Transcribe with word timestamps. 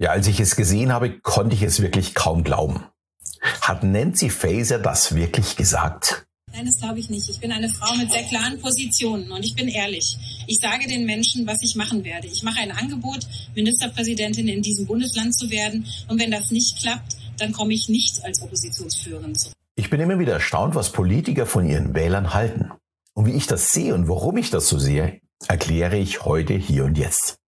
Ja, 0.00 0.12
als 0.12 0.26
ich 0.26 0.40
es 0.40 0.56
gesehen 0.56 0.94
habe, 0.94 1.10
konnte 1.20 1.54
ich 1.54 1.60
es 1.60 1.82
wirklich 1.82 2.14
kaum 2.14 2.42
glauben. 2.42 2.84
Hat 3.60 3.82
Nancy 3.84 4.30
Faeser 4.30 4.78
das 4.78 5.14
wirklich 5.14 5.56
gesagt? 5.56 6.24
Nein, 6.54 6.64
das 6.64 6.78
glaube 6.78 6.98
ich 6.98 7.10
nicht. 7.10 7.28
Ich 7.28 7.38
bin 7.38 7.52
eine 7.52 7.68
Frau 7.68 7.94
mit 7.96 8.10
sehr 8.10 8.22
klaren 8.22 8.58
Positionen 8.60 9.30
und 9.30 9.44
ich 9.44 9.54
bin 9.54 9.68
ehrlich. 9.68 10.16
Ich 10.46 10.58
sage 10.58 10.88
den 10.88 11.04
Menschen, 11.04 11.46
was 11.46 11.58
ich 11.62 11.76
machen 11.76 12.02
werde. 12.02 12.28
Ich 12.28 12.42
mache 12.42 12.60
ein 12.60 12.72
Angebot, 12.72 13.20
Ministerpräsidentin 13.54 14.48
in 14.48 14.62
diesem 14.62 14.86
Bundesland 14.86 15.38
zu 15.38 15.50
werden. 15.50 15.86
Und 16.08 16.18
wenn 16.18 16.30
das 16.30 16.50
nicht 16.50 16.78
klappt, 16.80 17.18
dann 17.36 17.52
komme 17.52 17.74
ich 17.74 17.90
nicht 17.90 18.24
als 18.24 18.40
Oppositionsführerin 18.40 19.34
zurück. 19.34 19.54
Ich 19.76 19.90
bin 19.90 20.00
immer 20.00 20.18
wieder 20.18 20.32
erstaunt, 20.32 20.74
was 20.74 20.92
Politiker 20.92 21.44
von 21.44 21.68
ihren 21.68 21.94
Wählern 21.94 22.32
halten. 22.32 22.70
Und 23.12 23.26
wie 23.26 23.32
ich 23.32 23.46
das 23.46 23.68
sehe 23.68 23.94
und 23.94 24.08
warum 24.08 24.38
ich 24.38 24.48
das 24.48 24.66
so 24.66 24.78
sehe, 24.78 25.20
erkläre 25.46 25.98
ich 25.98 26.24
heute 26.24 26.54
hier 26.54 26.86
und 26.86 26.96
jetzt. 26.96 27.39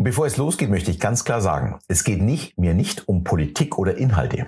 Und 0.00 0.04
bevor 0.04 0.24
es 0.24 0.38
losgeht, 0.38 0.70
möchte 0.70 0.90
ich 0.90 0.98
ganz 0.98 1.26
klar 1.26 1.42
sagen, 1.42 1.78
es 1.86 2.04
geht 2.04 2.22
nicht, 2.22 2.56
mir 2.56 2.72
nicht 2.72 3.06
um 3.06 3.22
Politik 3.22 3.76
oder 3.76 3.98
Inhalte. 3.98 4.46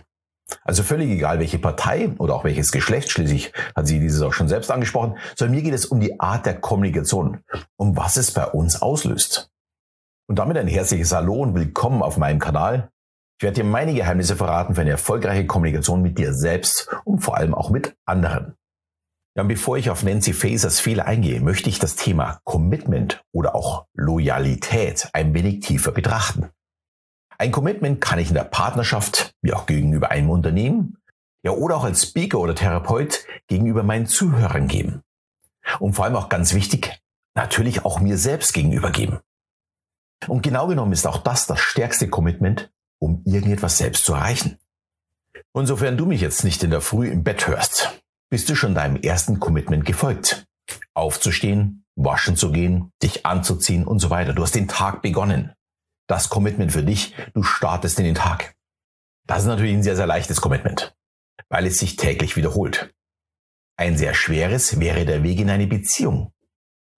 Also 0.65 0.83
völlig 0.83 1.11
egal, 1.11 1.41
welche 1.41 1.59
Partei 1.59 2.09
oder 2.16 2.34
auch 2.34 2.45
welches 2.45 2.73
Geschlecht, 2.73 3.11
schließlich 3.11 3.52
hat 3.77 3.87
sie 3.87 4.01
dieses 4.01 4.23
auch 4.23 4.33
schon 4.33 4.48
selbst 4.48 4.70
angesprochen, 4.70 5.19
sondern 5.37 5.56
mir 5.56 5.62
geht 5.62 5.75
es 5.75 5.84
um 5.84 6.01
die 6.01 6.19
Art 6.19 6.47
der 6.47 6.59
Kommunikation, 6.59 7.41
um 7.77 7.98
was 7.98 8.16
es 8.16 8.30
bei 8.30 8.47
uns 8.47 8.80
auslöst. 8.80 9.51
Und 10.27 10.38
damit 10.38 10.56
ein 10.56 10.69
herzliches 10.69 11.12
Hallo 11.12 11.42
und 11.42 11.55
willkommen 11.55 12.00
auf 12.00 12.16
meinem 12.16 12.39
Kanal. 12.39 12.89
Ich 13.39 13.45
werde 13.45 13.56
dir 13.56 13.64
meine 13.64 13.92
Geheimnisse 13.92 14.37
verraten 14.37 14.75
für 14.75 14.80
eine 14.80 14.92
erfolgreiche 14.92 15.47
Kommunikation 15.47 16.00
mit 16.00 16.16
dir 16.16 16.33
selbst 16.33 16.89
und 17.05 17.19
vor 17.19 17.37
allem 17.37 17.53
auch 17.53 17.69
mit 17.69 17.95
anderen. 18.06 18.56
Und 19.34 19.48
bevor 19.48 19.78
ich 19.78 19.88
auf 19.88 20.02
Nancy 20.02 20.34
Fasers 20.34 20.78
Fehler 20.78 21.06
eingehe, 21.06 21.41
möchte 21.41 21.70
ich 21.70 21.78
das 21.78 21.96
Thema 21.96 22.41
Commitment 22.45 23.24
oder 23.32 23.55
auch 23.55 23.86
Loyalität 23.95 25.08
ein 25.14 25.32
wenig 25.32 25.60
tiefer 25.60 25.91
betrachten. 25.91 26.50
Ein 27.38 27.50
Commitment 27.50 28.00
kann 28.00 28.18
ich 28.18 28.28
in 28.28 28.34
der 28.34 28.45
Partnerschaft, 28.45 29.34
wie 29.41 29.55
auch 29.55 29.66
gegenüber 29.66 30.10
einem 30.10 30.30
Unternehmen, 30.30 30.98
ja 31.42 31.52
oder 31.52 31.77
auch 31.77 31.84
als 31.84 32.02
Speaker 32.02 32.39
oder 32.39 32.55
Therapeut 32.55 33.24
gegenüber 33.48 33.83
meinen 33.83 34.06
Zuhörern 34.06 34.69
geben. 34.69 35.02
Und 35.80 35.94
vor 35.94 36.05
allem 36.05 36.17
auch 36.17 36.28
ganz 36.28 36.55
wichtig, 36.55 37.00
natürlich 37.34 37.84
auch 37.84 38.00
mir 38.00 38.19
selbst 38.19 38.52
gegenüber 38.52 38.91
geben. 38.91 39.20
Und 40.28 40.42
genau 40.42 40.67
genommen 40.67 40.92
ist 40.92 41.06
auch 41.06 41.19
das 41.19 41.46
das 41.46 41.58
stärkste 41.58 42.08
Commitment, 42.08 42.70
um 42.98 43.22
irgendetwas 43.24 43.78
selbst 43.78 44.05
zu 44.05 44.12
erreichen. 44.12 44.58
Und 45.52 45.67
sofern 45.67 45.96
du 45.96 46.06
mich 46.06 46.20
jetzt 46.20 46.44
nicht 46.44 46.62
in 46.62 46.70
der 46.70 46.80
Früh 46.80 47.08
im 47.08 47.24
Bett 47.24 47.46
hörst, 47.46 48.02
bist 48.33 48.48
du 48.48 48.55
schon 48.55 48.75
deinem 48.75 48.97
ersten 48.97 49.41
Commitment 49.41 49.84
gefolgt. 49.84 50.47
Aufzustehen, 50.94 51.84
waschen 51.97 52.34
zu 52.34 52.50
gehen, 52.50 52.91
dich 53.02 53.27
anzuziehen 53.27 53.86
und 53.86 53.98
so 53.98 54.08
weiter. 54.08 54.33
Du 54.33 54.42
hast 54.42 54.55
den 54.55 54.69
Tag 54.69 55.02
begonnen. 55.02 55.52
Das 56.08 56.30
Commitment 56.30 56.72
für 56.72 56.83
dich, 56.83 57.14
du 57.34 57.42
startest 57.42 57.98
in 57.98 58.06
den 58.06 58.14
Tag. 58.14 58.55
Das 59.27 59.41
ist 59.41 59.48
natürlich 59.48 59.74
ein 59.74 59.83
sehr, 59.83 59.97
sehr 59.97 60.06
leichtes 60.06 60.41
Commitment, 60.41 60.97
weil 61.50 61.66
es 61.66 61.77
sich 61.77 61.97
täglich 61.97 62.34
wiederholt. 62.34 62.94
Ein 63.77 63.98
sehr 63.98 64.14
schweres 64.14 64.80
wäre 64.80 65.05
der 65.05 65.22
Weg 65.22 65.39
in 65.39 65.50
eine 65.50 65.67
Beziehung. 65.67 66.33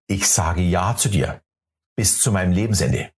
Ich 0.07 0.29
sage 0.29 0.61
Ja 0.61 0.95
zu 0.95 1.09
dir 1.09 1.41
bis 1.97 2.21
zu 2.21 2.31
meinem 2.31 2.53
Lebensende. 2.53 3.11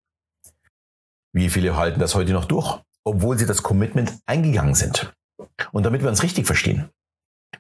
Wie 1.35 1.51
viele 1.51 1.77
halten 1.77 2.01
das 2.01 2.15
heute 2.15 2.33
noch 2.33 2.47
durch, 2.47 2.81
obwohl 3.05 3.37
sie 3.37 3.45
das 3.45 3.63
Commitment 3.63 4.19
eingegangen 4.25 4.75
sind? 4.75 5.13
Und 5.73 5.85
damit 5.85 6.01
wir 6.01 6.09
uns 6.09 6.23
richtig 6.23 6.47
verstehen, 6.47 6.91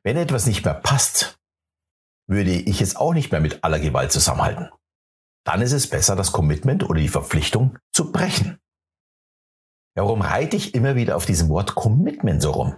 wenn 0.02 0.16
etwas 0.16 0.46
nicht 0.46 0.64
mehr 0.64 0.74
passt, 0.74 1.38
würde 2.26 2.52
ich 2.52 2.80
es 2.80 2.96
auch 2.96 3.14
nicht 3.14 3.32
mehr 3.32 3.40
mit 3.40 3.62
aller 3.64 3.78
Gewalt 3.78 4.12
zusammenhalten. 4.12 4.70
Dann 5.44 5.62
ist 5.62 5.72
es 5.72 5.88
besser, 5.88 6.16
das 6.16 6.32
Commitment 6.32 6.88
oder 6.88 7.00
die 7.00 7.08
Verpflichtung 7.08 7.78
zu 7.92 8.10
brechen. 8.10 8.58
Warum 9.94 10.20
reite 10.20 10.56
ich 10.56 10.74
immer 10.74 10.96
wieder 10.96 11.16
auf 11.16 11.24
diesem 11.24 11.48
Wort 11.48 11.74
Commitment 11.74 12.42
so 12.42 12.50
rum? 12.50 12.76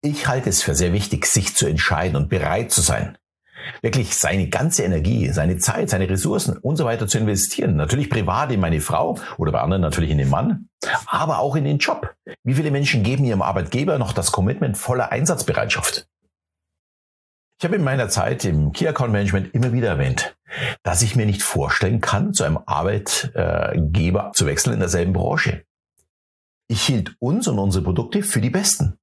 Ich 0.00 0.26
halte 0.26 0.48
es 0.48 0.62
für 0.62 0.74
sehr 0.74 0.92
wichtig, 0.92 1.26
sich 1.26 1.54
zu 1.54 1.66
entscheiden 1.66 2.16
und 2.16 2.28
bereit 2.28 2.72
zu 2.72 2.80
sein. 2.80 3.18
Wirklich 3.82 4.16
seine 4.16 4.48
ganze 4.48 4.84
Energie, 4.84 5.28
seine 5.30 5.58
Zeit, 5.58 5.90
seine 5.90 6.08
Ressourcen 6.08 6.56
und 6.56 6.76
so 6.76 6.84
weiter 6.84 7.06
zu 7.06 7.18
investieren. 7.18 7.76
Natürlich 7.76 8.08
privat 8.08 8.50
in 8.52 8.60
meine 8.60 8.80
Frau 8.80 9.18
oder 9.36 9.52
bei 9.52 9.60
anderen 9.60 9.82
natürlich 9.82 10.10
in 10.10 10.18
den 10.18 10.30
Mann, 10.30 10.68
aber 11.06 11.40
auch 11.40 11.56
in 11.56 11.64
den 11.64 11.78
Job. 11.78 12.14
Wie 12.42 12.54
viele 12.54 12.70
Menschen 12.70 13.02
geben 13.02 13.24
ihrem 13.24 13.42
Arbeitgeber 13.42 13.98
noch 13.98 14.12
das 14.12 14.32
Commitment 14.32 14.78
voller 14.78 15.12
Einsatzbereitschaft? 15.12 16.08
Ich 17.58 17.64
habe 17.64 17.74
in 17.74 17.82
meiner 17.82 18.08
Zeit 18.08 18.44
im 18.44 18.72
Key 18.72 18.86
Account 18.86 19.10
Management 19.10 19.52
immer 19.52 19.72
wieder 19.72 19.88
erwähnt, 19.88 20.36
dass 20.84 21.02
ich 21.02 21.16
mir 21.16 21.26
nicht 21.26 21.42
vorstellen 21.42 22.00
kann, 22.00 22.32
zu 22.32 22.44
einem 22.44 22.60
Arbeitgeber 22.64 24.30
zu 24.32 24.46
wechseln 24.46 24.74
in 24.74 24.78
derselben 24.78 25.12
Branche. 25.12 25.64
Ich 26.68 26.82
hielt 26.82 27.16
uns 27.18 27.48
und 27.48 27.58
unsere 27.58 27.82
Produkte 27.82 28.22
für 28.22 28.40
die 28.40 28.50
besten. 28.50 28.96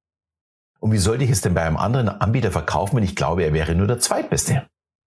Und 0.80 0.92
wie 0.92 0.98
sollte 0.98 1.24
ich 1.24 1.30
es 1.30 1.42
denn 1.42 1.52
bei 1.52 1.64
einem 1.64 1.76
anderen 1.76 2.08
Anbieter 2.08 2.50
verkaufen, 2.50 2.96
wenn 2.96 3.04
ich 3.04 3.14
glaube, 3.16 3.42
er 3.44 3.52
wäre 3.52 3.74
nur 3.74 3.88
der 3.88 3.98
Zweitbeste? 3.98 4.66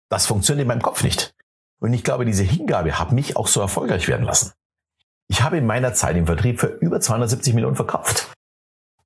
Das 0.09 0.27
funktioniert 0.27 0.63
in 0.63 0.67
meinem 0.67 0.81
Kopf 0.83 1.03
nicht. 1.03 1.33
Und 1.79 1.93
ich 1.93 2.03
glaube, 2.03 2.25
diese 2.25 2.43
Hingabe 2.43 2.99
hat 2.99 3.11
mich 3.11 3.35
auch 3.35 3.47
so 3.47 3.61
erfolgreich 3.61 4.07
werden 4.07 4.25
lassen. 4.25 4.51
Ich 5.27 5.41
habe 5.41 5.57
in 5.57 5.66
meiner 5.66 5.93
Zeit 5.93 6.17
im 6.17 6.27
Vertrieb 6.27 6.59
für 6.59 6.67
über 6.67 6.99
270 7.01 7.55
Millionen 7.55 7.75
verkauft. 7.75 8.31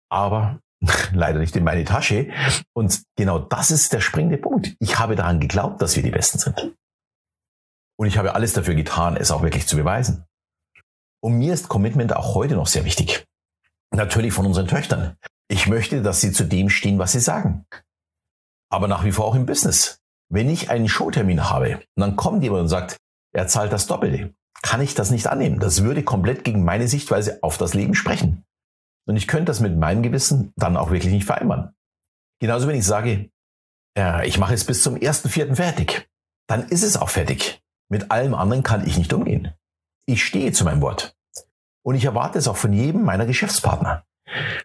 Aber 0.09 0.59
leider 1.13 1.39
nicht 1.39 1.55
in 1.55 1.63
meine 1.63 1.85
Tasche. 1.85 2.29
Und 2.73 3.03
genau 3.15 3.39
das 3.39 3.71
ist 3.71 3.93
der 3.93 4.01
springende 4.01 4.37
Punkt. 4.37 4.75
Ich 4.79 4.99
habe 4.99 5.15
daran 5.15 5.39
geglaubt, 5.39 5.81
dass 5.81 5.95
wir 5.95 6.03
die 6.03 6.11
Besten 6.11 6.39
sind. 6.39 6.75
Und 7.97 8.07
ich 8.07 8.17
habe 8.17 8.35
alles 8.35 8.53
dafür 8.53 8.75
getan, 8.75 9.15
es 9.17 9.31
auch 9.31 9.43
wirklich 9.43 9.67
zu 9.67 9.77
beweisen. 9.77 10.25
Und 11.21 11.37
mir 11.37 11.53
ist 11.53 11.69
Commitment 11.69 12.15
auch 12.15 12.35
heute 12.35 12.55
noch 12.55 12.67
sehr 12.67 12.85
wichtig. 12.85 13.25
Natürlich 13.91 14.33
von 14.33 14.45
unseren 14.45 14.67
Töchtern. 14.67 15.15
Ich 15.47 15.67
möchte, 15.67 16.01
dass 16.01 16.19
sie 16.19 16.31
zu 16.31 16.45
dem 16.45 16.69
stehen, 16.69 16.99
was 16.99 17.11
sie 17.11 17.19
sagen. 17.19 17.65
Aber 18.69 18.87
nach 18.87 19.03
wie 19.03 19.11
vor 19.11 19.25
auch 19.25 19.35
im 19.35 19.45
Business. 19.45 19.99
Wenn 20.29 20.49
ich 20.49 20.69
einen 20.69 20.89
Showtermin 20.89 21.49
habe 21.49 21.75
und 21.95 22.01
dann 22.01 22.15
kommt 22.15 22.43
jemand 22.43 22.63
und 22.63 22.67
sagt, 22.69 22.97
er 23.33 23.47
zahlt 23.47 23.71
das 23.71 23.87
Doppelte, 23.87 24.33
kann 24.63 24.81
ich 24.81 24.95
das 24.95 25.11
nicht 25.11 25.27
annehmen. 25.27 25.59
Das 25.59 25.83
würde 25.83 26.03
komplett 26.03 26.43
gegen 26.43 26.63
meine 26.63 26.87
Sichtweise 26.87 27.39
auf 27.43 27.57
das 27.57 27.73
Leben 27.73 27.93
sprechen. 27.93 28.43
Und 29.05 29.17
ich 29.17 29.27
könnte 29.27 29.45
das 29.45 29.59
mit 29.59 29.77
meinem 29.77 30.03
Gewissen 30.03 30.53
dann 30.55 30.77
auch 30.77 30.91
wirklich 30.91 31.13
nicht 31.13 31.25
vereinbaren. 31.25 31.75
Genauso 32.39 32.67
wenn 32.67 32.75
ich 32.75 32.85
sage, 32.85 33.29
ja, 33.97 34.23
ich 34.23 34.37
mache 34.37 34.53
es 34.53 34.65
bis 34.65 34.81
zum 34.81 34.95
ersten 34.95 35.29
Vierten 35.29 35.55
fertig, 35.55 36.09
dann 36.47 36.67
ist 36.67 36.83
es 36.83 36.97
auch 36.97 37.09
fertig. 37.09 37.61
Mit 37.89 38.11
allem 38.11 38.33
anderen 38.33 38.63
kann 38.63 38.87
ich 38.87 38.97
nicht 38.97 39.13
umgehen. 39.13 39.53
Ich 40.05 40.23
stehe 40.23 40.51
zu 40.51 40.63
meinem 40.63 40.81
Wort. 40.81 41.15
Und 41.85 41.95
ich 41.95 42.05
erwarte 42.05 42.39
es 42.39 42.47
auch 42.47 42.57
von 42.57 42.73
jedem 42.73 43.03
meiner 43.03 43.25
Geschäftspartner. 43.25 44.05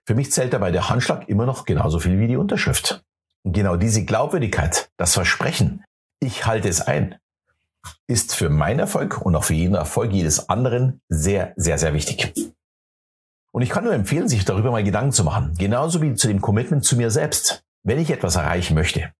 Für 0.06 0.14
mich 0.14 0.32
zählt 0.32 0.52
dabei 0.52 0.70
der 0.70 0.88
Handschlag 0.88 1.28
immer 1.28 1.46
noch 1.46 1.64
genauso 1.64 1.98
viel 1.98 2.18
wie 2.18 2.28
die 2.28 2.36
Unterschrift. 2.36 3.04
Und 3.42 3.52
genau 3.52 3.76
diese 3.76 4.04
Glaubwürdigkeit, 4.04 4.90
das 4.96 5.14
Versprechen, 5.14 5.84
ich 6.20 6.46
halte 6.46 6.68
es 6.68 6.80
ein, 6.80 7.16
ist 8.06 8.34
für 8.34 8.48
meinen 8.48 8.80
Erfolg 8.80 9.20
und 9.20 9.36
auch 9.36 9.44
für 9.44 9.54
jeden 9.54 9.74
Erfolg 9.74 10.12
jedes 10.12 10.48
anderen 10.48 11.00
sehr, 11.08 11.52
sehr, 11.56 11.78
sehr 11.78 11.94
wichtig. 11.94 12.32
Und 13.58 13.62
ich 13.62 13.70
kann 13.70 13.82
nur 13.82 13.92
empfehlen, 13.92 14.28
sich 14.28 14.44
darüber 14.44 14.70
mal 14.70 14.84
Gedanken 14.84 15.10
zu 15.10 15.24
machen. 15.24 15.52
Genauso 15.58 16.00
wie 16.00 16.14
zu 16.14 16.28
dem 16.28 16.40
Commitment 16.40 16.84
zu 16.84 16.94
mir 16.94 17.10
selbst. 17.10 17.64
Wenn 17.82 17.98
ich 17.98 18.08
etwas 18.08 18.36
erreichen 18.36 18.74
möchte, 18.74 19.12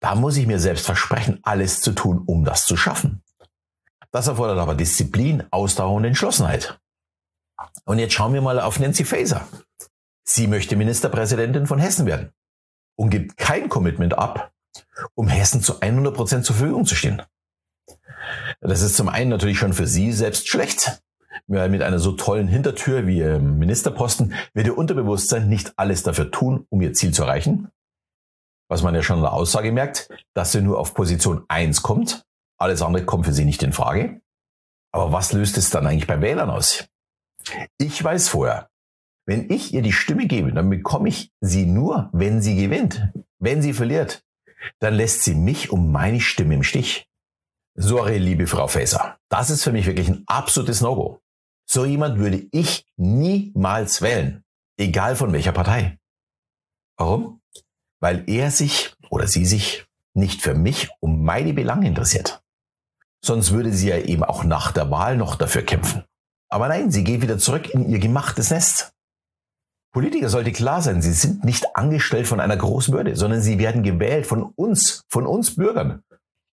da 0.00 0.16
muss 0.16 0.36
ich 0.36 0.48
mir 0.48 0.58
selbst 0.58 0.84
versprechen, 0.84 1.38
alles 1.44 1.80
zu 1.80 1.92
tun, 1.92 2.24
um 2.26 2.44
das 2.44 2.66
zu 2.66 2.76
schaffen. 2.76 3.22
Das 4.10 4.26
erfordert 4.26 4.58
aber 4.58 4.74
Disziplin, 4.74 5.44
Ausdauer 5.52 5.94
und 5.94 6.04
Entschlossenheit. 6.04 6.80
Und 7.84 8.00
jetzt 8.00 8.14
schauen 8.14 8.34
wir 8.34 8.42
mal 8.42 8.58
auf 8.58 8.80
Nancy 8.80 9.04
Faeser. 9.04 9.46
Sie 10.24 10.48
möchte 10.48 10.74
Ministerpräsidentin 10.74 11.68
von 11.68 11.78
Hessen 11.78 12.04
werden 12.04 12.32
und 12.96 13.10
gibt 13.10 13.36
kein 13.36 13.68
Commitment 13.68 14.18
ab, 14.18 14.50
um 15.14 15.28
Hessen 15.28 15.62
zu 15.62 15.78
100 15.78 16.12
Prozent 16.12 16.44
zur 16.44 16.56
Verfügung 16.56 16.84
zu 16.84 16.96
stehen. 16.96 17.22
Das 18.60 18.82
ist 18.82 18.96
zum 18.96 19.08
einen 19.08 19.30
natürlich 19.30 19.60
schon 19.60 19.72
für 19.72 19.86
sie 19.86 20.10
selbst 20.10 20.48
schlecht, 20.48 21.00
mit 21.48 21.82
einer 21.82 21.98
so 21.98 22.12
tollen 22.12 22.48
Hintertür 22.48 23.06
wie 23.06 23.22
Ministerposten 23.22 24.34
wird 24.54 24.66
ihr 24.66 24.78
Unterbewusstsein 24.78 25.48
nicht 25.48 25.72
alles 25.76 26.02
dafür 26.02 26.30
tun, 26.30 26.66
um 26.70 26.80
ihr 26.80 26.92
Ziel 26.92 27.12
zu 27.12 27.22
erreichen. 27.22 27.68
Was 28.68 28.82
man 28.82 28.94
ja 28.94 29.02
schon 29.02 29.16
in 29.16 29.22
der 29.22 29.32
Aussage 29.32 29.72
merkt, 29.72 30.08
dass 30.34 30.52
sie 30.52 30.62
nur 30.62 30.78
auf 30.78 30.94
Position 30.94 31.44
1 31.48 31.82
kommt. 31.82 32.24
Alles 32.58 32.80
andere 32.80 33.04
kommt 33.04 33.26
für 33.26 33.32
sie 33.32 33.44
nicht 33.44 33.62
in 33.62 33.72
Frage. 33.72 34.20
Aber 34.92 35.12
was 35.12 35.32
löst 35.32 35.58
es 35.58 35.70
dann 35.70 35.86
eigentlich 35.86 36.06
bei 36.06 36.20
Wählern 36.20 36.50
aus? 36.50 36.86
Ich 37.78 38.02
weiß 38.02 38.28
vorher, 38.28 38.68
wenn 39.26 39.50
ich 39.50 39.72
ihr 39.72 39.82
die 39.82 39.92
Stimme 39.92 40.26
gebe, 40.26 40.52
dann 40.52 40.70
bekomme 40.70 41.08
ich 41.08 41.32
sie 41.40 41.66
nur, 41.66 42.10
wenn 42.12 42.42
sie 42.42 42.56
gewinnt. 42.56 43.08
Wenn 43.38 43.62
sie 43.62 43.72
verliert, 43.72 44.22
dann 44.78 44.94
lässt 44.94 45.22
sie 45.22 45.34
mich 45.34 45.70
um 45.70 45.90
meine 45.90 46.20
Stimme 46.20 46.54
im 46.54 46.62
Stich. 46.62 47.08
Sorry, 47.74 48.18
liebe 48.18 48.46
Frau 48.46 48.68
Faeser. 48.68 49.16
Das 49.30 49.48
ist 49.48 49.64
für 49.64 49.72
mich 49.72 49.86
wirklich 49.86 50.08
ein 50.08 50.24
absolutes 50.26 50.82
No-Go. 50.82 51.21
So 51.74 51.86
jemand 51.86 52.18
würde 52.18 52.46
ich 52.50 52.84
niemals 52.98 54.02
wählen, 54.02 54.44
egal 54.76 55.16
von 55.16 55.32
welcher 55.32 55.52
Partei. 55.52 55.98
Warum? 56.98 57.40
Weil 57.98 58.28
er 58.28 58.50
sich 58.50 58.94
oder 59.08 59.26
sie 59.26 59.46
sich 59.46 59.86
nicht 60.12 60.42
für 60.42 60.52
mich 60.52 60.90
um 61.00 61.24
meine 61.24 61.54
Belange 61.54 61.88
interessiert. 61.88 62.42
Sonst 63.24 63.52
würde 63.52 63.72
sie 63.72 63.88
ja 63.88 63.96
eben 63.96 64.22
auch 64.22 64.44
nach 64.44 64.72
der 64.72 64.90
Wahl 64.90 65.16
noch 65.16 65.34
dafür 65.34 65.62
kämpfen. 65.62 66.04
Aber 66.50 66.68
nein, 66.68 66.90
sie 66.90 67.04
geht 67.04 67.22
wieder 67.22 67.38
zurück 67.38 67.70
in 67.70 67.88
ihr 67.88 68.00
gemachtes 68.00 68.50
Nest. 68.50 68.92
Politiker 69.94 70.28
sollte 70.28 70.52
klar 70.52 70.82
sein, 70.82 71.00
sie 71.00 71.14
sind 71.14 71.42
nicht 71.42 71.74
angestellt 71.74 72.26
von 72.26 72.40
einer 72.40 72.58
großen 72.58 72.92
Würde, 72.92 73.16
sondern 73.16 73.40
sie 73.40 73.58
werden 73.58 73.82
gewählt 73.82 74.26
von 74.26 74.42
uns, 74.42 75.04
von 75.08 75.26
uns 75.26 75.56
Bürgern. 75.56 76.02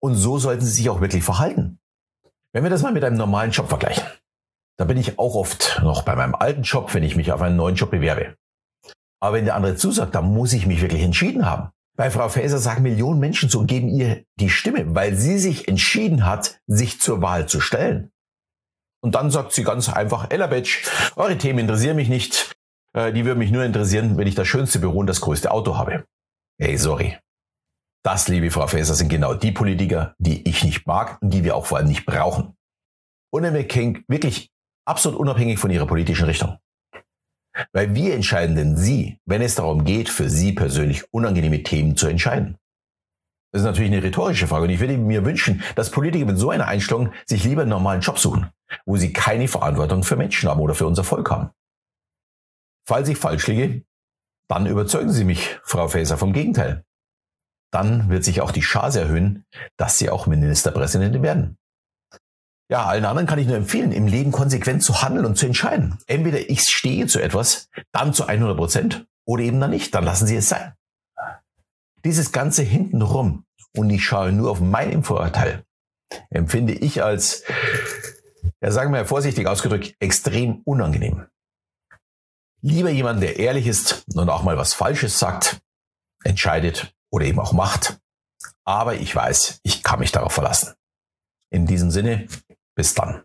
Und 0.01 0.15
so 0.15 0.39
sollten 0.39 0.65
sie 0.65 0.71
sich 0.71 0.89
auch 0.89 1.01
wirklich 1.01 1.23
verhalten. 1.23 1.77
Wenn 2.51 2.63
wir 2.63 2.71
das 2.71 2.81
mal 2.81 2.93
mit 2.93 3.03
einem 3.03 3.17
normalen 3.17 3.51
Job 3.51 3.69
vergleichen, 3.69 4.03
da 4.77 4.85
bin 4.85 4.97
ich 4.97 5.19
auch 5.19 5.35
oft 5.35 5.79
noch 5.83 6.03
bei 6.03 6.15
meinem 6.15 6.35
alten 6.35 6.63
Job, 6.63 6.93
wenn 6.93 7.03
ich 7.03 7.15
mich 7.15 7.31
auf 7.31 7.41
einen 7.41 7.55
neuen 7.55 7.75
Job 7.75 7.91
bewerbe. 7.91 8.35
Aber 9.21 9.37
wenn 9.37 9.45
der 9.45 9.55
andere 9.55 9.75
zusagt, 9.75 10.15
dann 10.15 10.33
muss 10.33 10.53
ich 10.53 10.65
mich 10.65 10.81
wirklich 10.81 11.01
entschieden 11.01 11.45
haben. 11.45 11.69
Bei 11.95 12.09
Frau 12.09 12.27
Faeser 12.27 12.57
sagen 12.57 12.81
Millionen 12.81 13.19
Menschen 13.19 13.49
zu 13.49 13.59
und 13.59 13.67
geben 13.67 13.87
ihr 13.87 14.23
die 14.39 14.49
Stimme, 14.49 14.95
weil 14.95 15.15
sie 15.15 15.37
sich 15.37 15.67
entschieden 15.67 16.25
hat, 16.25 16.59
sich 16.65 16.99
zur 16.99 17.21
Wahl 17.21 17.47
zu 17.47 17.61
stellen. 17.61 18.11
Und 19.03 19.15
dann 19.15 19.29
sagt 19.29 19.53
sie 19.53 19.63
ganz 19.63 19.89
einfach, 19.89 20.31
Ella 20.31 20.47
Betsch, 20.47 20.89
eure 21.15 21.37
Themen 21.37 21.59
interessieren 21.59 21.95
mich 21.95 22.09
nicht. 22.09 22.53
Äh, 22.93 23.13
die 23.13 23.25
würden 23.25 23.39
mich 23.39 23.51
nur 23.51 23.63
interessieren, 23.63 24.17
wenn 24.17 24.27
ich 24.27 24.35
das 24.35 24.47
schönste 24.47 24.79
Büro 24.79 24.99
und 24.99 25.07
das 25.07 25.21
größte 25.21 25.51
Auto 25.51 25.77
habe. 25.77 26.05
Hey, 26.59 26.77
sorry. 26.77 27.17
Das, 28.03 28.27
liebe 28.27 28.49
Frau 28.49 28.65
Faeser, 28.65 28.95
sind 28.95 29.09
genau 29.09 29.33
die 29.33 29.51
Politiker, 29.51 30.15
die 30.17 30.47
ich 30.49 30.63
nicht 30.63 30.87
mag 30.87 31.21
und 31.21 31.29
die 31.29 31.43
wir 31.43 31.55
auch 31.55 31.65
vor 31.65 31.77
allem 31.77 31.87
nicht 31.87 32.05
brauchen. 32.05 32.55
Und 33.31 33.43
wirklich 33.43 34.49
absolut 34.85 35.19
unabhängig 35.19 35.59
von 35.59 35.71
ihrer 35.71 35.85
politischen 35.85 36.25
Richtung. 36.25 36.57
Weil 37.71 37.93
wir 37.93 38.15
entscheiden 38.15 38.55
denn 38.55 38.77
Sie, 38.77 39.19
wenn 39.25 39.41
es 39.41 39.55
darum 39.55 39.85
geht, 39.85 40.09
für 40.09 40.29
Sie 40.29 40.53
persönlich 40.53 41.03
unangenehme 41.11 41.61
Themen 41.63 41.95
zu 41.95 42.07
entscheiden. 42.07 42.57
Das 43.51 43.61
ist 43.61 43.67
natürlich 43.67 43.91
eine 43.91 44.01
rhetorische 44.01 44.47
Frage 44.47 44.63
und 44.63 44.71
ich 44.71 44.79
würde 44.79 44.97
mir 44.97 45.25
wünschen, 45.25 45.61
dass 45.75 45.91
Politiker 45.91 46.25
mit 46.25 46.39
so 46.39 46.49
einer 46.49 46.67
Einstellung 46.67 47.13
sich 47.27 47.43
lieber 47.43 47.61
einen 47.61 47.69
normalen 47.69 48.01
Job 48.01 48.17
suchen, 48.17 48.49
wo 48.85 48.97
sie 48.97 49.13
keine 49.13 49.47
Verantwortung 49.47 50.03
für 50.03 50.15
Menschen 50.15 50.49
haben 50.49 50.59
oder 50.59 50.73
für 50.73 50.87
unser 50.87 51.03
Volk 51.03 51.29
haben. 51.29 51.51
Falls 52.87 53.07
ich 53.09 53.17
falsch 53.17 53.45
liege, 53.47 53.83
dann 54.47 54.65
überzeugen 54.65 55.11
Sie 55.11 55.23
mich, 55.23 55.59
Frau 55.63 55.87
Faeser, 55.87 56.17
vom 56.17 56.33
Gegenteil. 56.33 56.83
Dann 57.71 58.09
wird 58.09 58.23
sich 58.23 58.41
auch 58.41 58.51
die 58.51 58.61
Chance 58.61 59.01
erhöhen, 59.01 59.45
dass 59.77 59.97
Sie 59.97 60.09
auch 60.09 60.27
Ministerpräsidentin 60.27 61.23
werden. 61.23 61.57
Ja, 62.69 62.85
allen 62.85 63.05
anderen 63.05 63.27
kann 63.27 63.39
ich 63.39 63.47
nur 63.47 63.57
empfehlen, 63.57 63.91
im 63.91 64.07
Leben 64.07 64.31
konsequent 64.31 64.83
zu 64.83 65.01
handeln 65.01 65.25
und 65.25 65.37
zu 65.37 65.45
entscheiden. 65.45 65.97
Entweder 66.07 66.49
ich 66.49 66.61
stehe 66.61 67.07
zu 67.07 67.19
etwas, 67.19 67.69
dann 67.91 68.13
zu 68.13 68.25
100 68.25 68.57
Prozent, 68.57 69.05
oder 69.25 69.43
eben 69.43 69.59
dann 69.59 69.69
nicht, 69.69 69.93
dann 69.95 70.03
lassen 70.03 70.27
Sie 70.27 70.35
es 70.35 70.49
sein. 70.49 70.73
Dieses 72.03 72.31
Ganze 72.31 72.63
hintenrum 72.63 73.45
und 73.75 73.89
ich 73.89 74.03
schaue 74.03 74.31
nur 74.31 74.51
auf 74.51 74.59
meinen 74.59 75.03
Vorurteil, 75.03 75.63
empfinde 76.29 76.73
ich 76.73 77.03
als, 77.03 77.43
ja 78.61 78.71
sagen 78.71 78.93
wir 78.93 79.05
vorsichtig 79.05 79.47
ausgedrückt, 79.47 79.95
extrem 79.99 80.61
unangenehm. 80.65 81.27
Lieber 82.61 82.89
jemand, 82.89 83.21
der 83.21 83.39
ehrlich 83.39 83.67
ist 83.67 84.03
und 84.13 84.29
auch 84.29 84.43
mal 84.43 84.57
was 84.57 84.73
Falsches 84.73 85.19
sagt, 85.19 85.59
entscheidet 86.23 86.93
oder 87.09 87.25
eben 87.25 87.39
auch 87.39 87.53
macht. 87.53 87.99
Aber 88.65 88.95
ich 88.95 89.13
weiß, 89.13 89.59
ich 89.63 89.83
kann 89.83 89.99
mich 89.99 90.11
darauf 90.11 90.31
verlassen. 90.31 90.73
In 91.49 91.65
diesem 91.65 91.91
Sinne, 91.91 92.27
bis 92.75 92.93
dann. 92.93 93.23